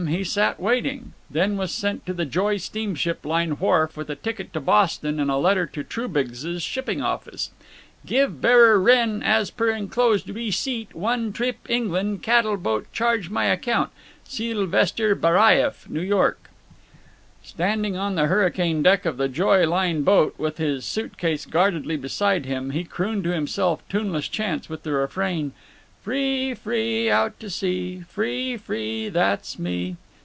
[0.07, 4.51] he sat waiting, then was sent to the Joy Steamship Line wharf with a ticket
[4.53, 7.51] to Boston and a letter to Trubiggs's shipping office:
[8.03, 13.89] "Give bearer Ren as per inclosed receet one trip England catel boat charge my acct.
[14.23, 16.09] SYLVESTRE BARAIEFF, N.
[16.09, 16.29] Y."
[17.43, 21.95] Standing on the hurricane deck of the Joy Line boat, with his suit case guardedly
[21.95, 25.51] beside him, he crooned to himself tuneless chants with the refrain,
[26.01, 28.01] "Free, free, out to sea.
[28.09, 29.97] Free, free, that's _me!